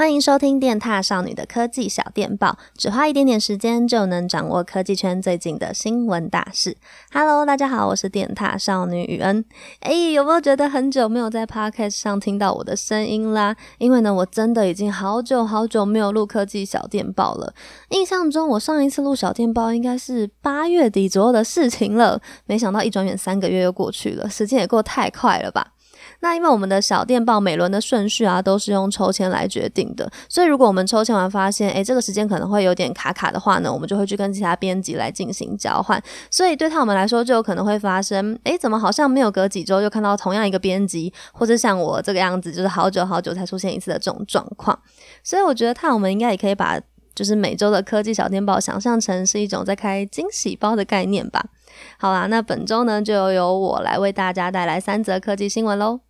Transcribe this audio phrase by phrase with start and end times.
[0.00, 6.74] 欢迎收听电踏少女的科技小电报，只花一点点时间就能掌握科技圈最近的新闻大事。
[7.12, 9.44] Hello，大家好，我是电踏少女雨恩。
[9.80, 13.54] 哎，有没有觉得很久没有在 Podcast 上听到我的声音啦？
[13.76, 17.52] 因为呢，我真的已经好久好久没有录科技小电报了。
[17.90, 22.18] 印象中，我上一次录小电报应该是八月底左右的事情了。
[22.46, 25.74] 没想到一转眼三个月又过去了，时间也过太快了吧？
[26.20, 36.02] 那因为我们的小电报每轮的顺序啊，都是用抽签来决定的，所以如果我们抽签完发现，诶，这个时间可能会有点卡卡的话呢，我们就会去跟其他编辑来进行交换。
[36.30, 44.78] 所以对他们来说，就有可能会发生，诶，怎么好像没有隔几周就看到同样一个编辑，或者像我这个样子，就是好久好久才出现一次的这种状况。
[45.24, 46.78] 所以我觉得，他我们应该也可以把
[47.14, 51.44] 就是每周的科技小电报想象成是一种在开惊喜包的概念吧。
[51.98, 56.00] 好啦，那本周呢，就由我来为大家带来三则科技新闻喽。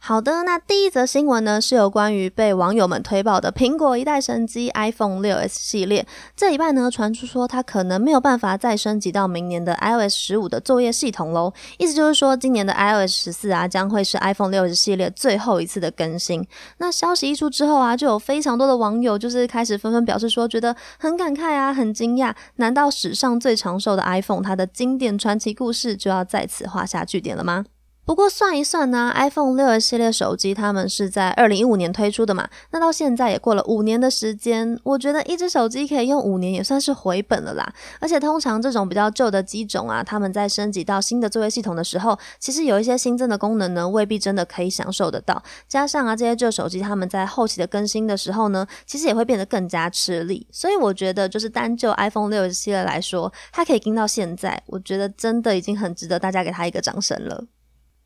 [0.00, 6.06] 好的，那第一则新闻呢，是有关于被网友们推爆的苹果一代神机 iPhone 6s 系列。
[6.34, 11.52] 这礼拜呢，传出说它可能没有办法再升级到明年的 iOS 十五的作业系统喽。
[11.76, 16.46] 意思就是说，今年的 iOS 十四啊，将会是 iPhone 6s 系列最后一次的更新。
[16.78, 22.32] 那消息一出之后啊，就有非常多的网友就是开始纷纷表示说，觉得很感慨啊，很惊讶。
[22.56, 27.66] 难道史上最长寿的 iPhone，它的经典传奇故事就要在此画下句点了吗？
[28.08, 37.70] 不过算一算呢，iPhone 6s 系列手机他们是在二零一五年推出的嘛，那到现在也过了五年的时间，我觉得一只手机可以用五年也算是回本了啦。
[38.00, 45.42] 而且通常这种比较旧的机种啊，他们在升级到新的作业系统的时候，其实有一些新增的功能呢，未必真的可以享受得到。
[45.68, 50.46] 加上啊，这些旧手机他们在后期的更新的时候呢，其实也会变得更加吃力。
[50.50, 57.44] 所以我觉得，就是单就 iPhone 6s 系列来说，它可以跟到现在，我觉得真的已经很值得大家给它一个掌声了。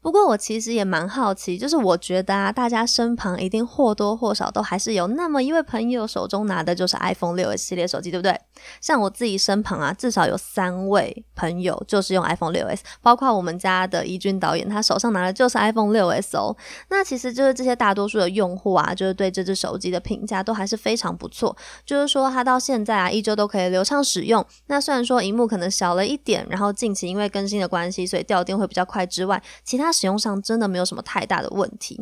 [0.03, 8.37] 不过我其实也蛮好奇，就是我觉得啊，大家身旁一定或多或少都还是有那么一位朋友手中拿的就是 iPhone 6s 系列手机，对不对？
[8.81, 16.56] 像我自己身旁啊，至少有三位朋友就是用 iPhone 6s，包括我们家的怡君导演，他手上拿的就是 iPhone 6s 哦。
[16.88, 21.56] 那其实就是这些大多数的用户啊，就是对这只手机的评价都还是非常不错，
[21.87, 24.44] 就是说它到现在啊，依旧都可以流畅使用。
[24.66, 32.00] 那虽然说荧幕可能小了一点，然后近期因为更新的关系，所以掉电会比较快之外，其他使用上真的没有什么太大的问题，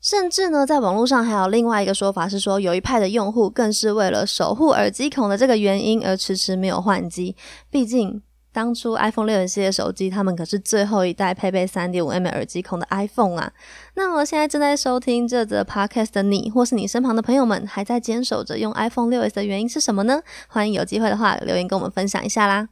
[0.00, 7.34] 甚至呢，在网络上还有另外一个说法是说，有一派的用户更是为了守护耳机孔的这个原因而迟迟没有换机。
[7.70, 8.22] 毕竟
[8.52, 13.52] 当初 iPhone 6系列手机，他们可是最后一代配备 3.5mm 耳机孔的 iPhone 啊。
[13.94, 20.22] 那么现在正在收听这则 Podcast 的你，或是你身旁的朋友们，还在坚守着用 iPhone 6s 的原因是什么呢？
[20.48, 22.68] 欢迎有机会的话留言跟我们分享一下啦。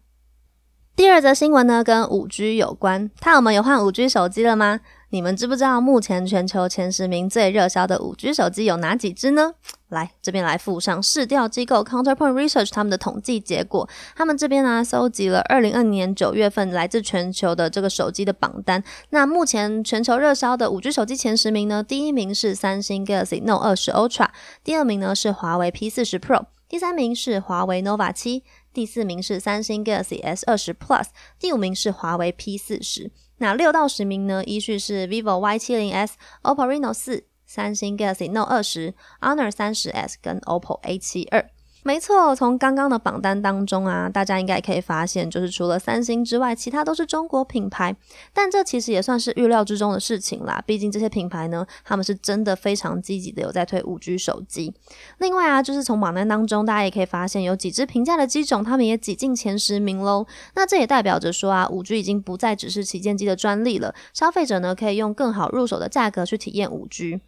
[0.96, 3.10] 第二则新闻呢，跟五 G 有关。
[3.18, 4.78] 他有没有换五 G 手机了吗？
[5.10, 9.54] 你们知不知道目前全球前十名最热销的五 G 手机有哪几支呢？
[9.88, 13.88] 来，这边来附上市调机构 Counterpoint Research 他们的统计结果。
[14.14, 18.80] 他们这边呢，搜集了二零二零年九月份来自全球的这个手机的榜单。
[19.10, 24.28] 那目前全球热销的五 G 手机前十名呢，第一名是三星 Galaxy Note 二十 Ultra，
[24.62, 28.44] 第二名呢是华为 P 四十 Pro，第三名是华为 Nova 七。
[28.74, 31.06] 第四名是三星 Galaxy S 二十 Plus，
[31.38, 33.12] 第五名是华为 P 四十。
[33.38, 41.48] 那六到十名呢，依序是 vivo Y 七零 S、OPPO Reno 四、三星 Galaxy Note 二十、Honor 三十 S 跟 OPPO A 七二。
[41.86, 47.94] 没错，从刚刚的榜单当中啊，大家应该也可以发现，就是除了三星之外，其他都是中国品牌。
[48.32, 54.72] 但这其实也算是预料之中的事情啦，毕竟这些品牌呢，他们是真的非常积极的有在推五 G 手机。
[55.18, 60.26] 另外啊，就是从榜单当中，大家也可以发现有几支平价的机种，他们也挤进前十名喽。
[60.54, 67.20] 那这也代表着说啊，五 G 已经不再只是旗舰机的专利了，消费者呢可以用更好入手的价格去体验五 G。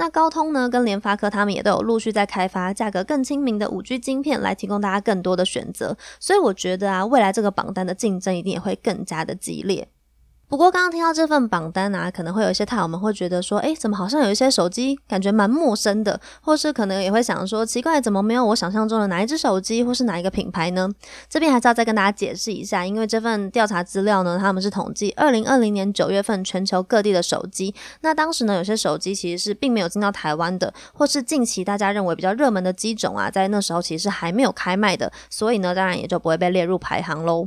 [0.00, 5.94] 那高通呢，跟联发科他们也都有陆续在开发价格更亲民的五 G 晶片，来提供大家更多的选择。
[6.18, 9.86] 所以我觉得啊，未来这个榜单的竞争一定也会更加的激烈。
[10.50, 20.88] 不过刚刚听到这份榜单啊，可能会有一些泰友们会觉得说，诶，怎么好像有一些手机感觉蛮陌生的，或是可能也会想说，奇怪，怎么没有我想象中的哪一只手机，或是哪一个品牌呢？
[21.28, 37.46] 这边还是要再跟大家解释一下，因为这份调查资料呢，他们是统计二零二零年九月份全球各地的手机，那当时呢，有些手机其实是并没有进到台湾的，或是近期大家认为比较热门的机种啊，在那时候其实还没有开卖的，所以呢，当然也就不会被列入排行喽。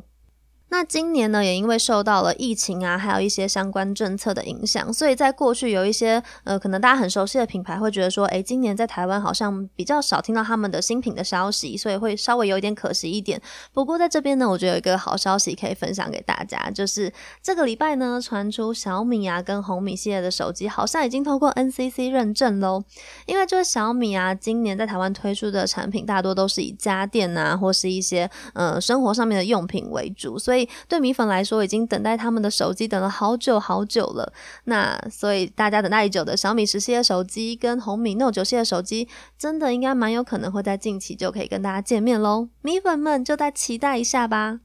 [0.74, 13.40] 那今年呢，也因为受到了疫情啊，还有一些相关政策的影响，所以在过去有一些呃，可能大家很熟悉的品牌会觉得说，诶，今年在台湾好像比较少听到他们的新品的消息，所以会稍微有一点可惜一点。
[13.72, 22.84] 不过在这边呢，我觉得有一个好消息可以分享给大家，就是这个礼拜呢，传出小米啊跟红米系列的手机好像已经通过 NCC 认证喽。
[23.28, 30.62] 因为就是小米啊，今年在台湾推出的产品大多都是以家电啊，或是一些呃生活上面的用品为主，所以。
[30.88, 34.33] 对米粉来说，已经等待他们的手机等了好久好久了。
[34.65, 39.07] 那所以大家等待已久的小米十系列手机跟红米 Note 九系列手机，
[39.38, 42.50] 真的应该蛮有可能会在近期就可以跟大家见面喽。
[42.62, 44.60] 米粉们就再期待一下吧。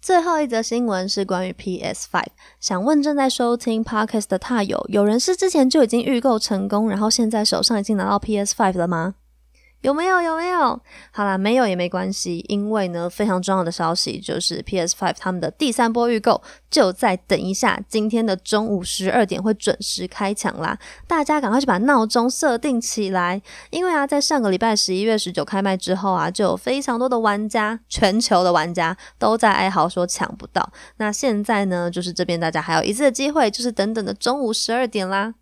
[0.00, 2.26] 最后一则新闻是关于 PS Five
[2.60, 9.14] 想问正在收听 Podcast 的踏友，有人是之前就已经预购成功，然后现在手上已经拿到 PS Five 了吗？
[9.84, 10.22] 有没有？
[10.22, 10.80] 有没有？
[11.10, 16.40] 好啦，没有也没关系，因为呢，非常重要的消息就是 PS5 他们的第三波预购
[16.70, 20.78] 就在等一下，今天的中午十二点会准时开抢啦！
[21.06, 30.72] 大家赶快去把闹钟设定起来，因为啊，在上个礼拜十一月十九开卖之后啊，就有非常多的玩家，全球的玩家都在哀嚎说抢不到。
[30.96, 35.34] 那现在呢，就是这边大家还有一次的机会，就是等等的中午十二点啦。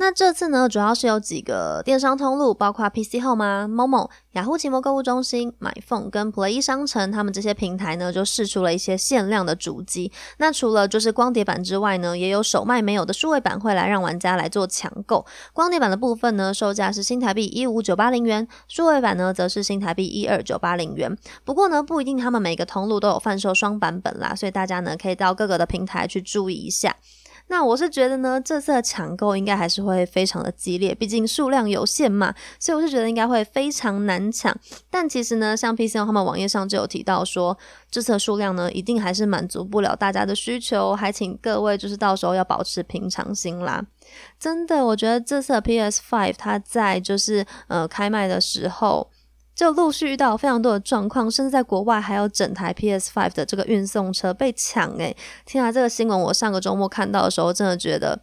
[0.00, 10.12] 那这次呢，主要是有几个电商通路，包括 PC Home 啊、Momo、雅虎奇摩购物中心、MyPhone 跟 Play 商城，他们这些平台呢，就释出了一些限量的主机。
[10.38, 15.26] 那除了就是光碟版之外呢，也有首卖没有的数位版会来让玩家来做抢购。
[15.52, 21.18] 光碟版的部分呢，售价是新台币一五九八零元，数位版呢则是新台币一二九八零元。
[21.44, 26.94] 不过呢，不一定他们每个通路都有贩售双版本啦，所以大家呢可以到各个的平台去注意一下。
[27.48, 34.54] 那我是觉得呢，这次的抢购应该还是会非常的激烈，毕竟数量有限嘛，所以我是觉得应该会非常难抢。
[34.90, 37.56] 但其实呢，像 P C O 他们网页上就有提到说，
[37.90, 43.84] 这次的数量呢，一定还是满足不了大家的需求，还请各位就是到时候要保持平常心啦。
[44.38, 49.10] 真的，我觉得这次的 PS5 它在就是呃开卖的时候。
[49.58, 58.20] 就陆续遇到非常多的状况，甚至在国外还有整台 PS5 的这个运送车被抢诶，天啊，这个新闻我上个周末看到的时候，真的觉得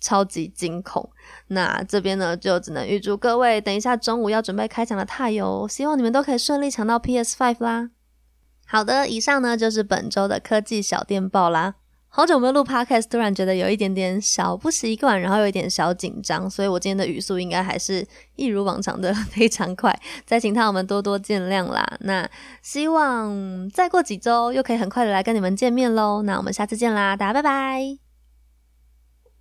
[0.00, 1.10] 超级惊恐。
[1.48, 7.90] 那这边呢，就只能预祝各位等一下中午要准备开抢的踏友，希望你们都可以顺利抢到 PS5 啦。
[8.66, 11.74] 好的，以上呢就是本周的科技小电报啦。
[12.10, 21.86] 好久没有录 Podcast，突然觉得有一点点小不习惯，然后有一点小紧张，所以我今天的语速应该还是一如往常的非常快，再请他我们多多见谅啦。
[22.00, 22.28] 那
[22.62, 26.22] 希望再过几周又可以很快的来跟你们见面喽。
[26.22, 28.07] 那我们下次见啦，大家拜拜。